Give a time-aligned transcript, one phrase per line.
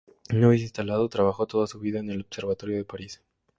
[0.31, 3.21] Una vez instalado, trabajó toda su vida en el Observatorio de París.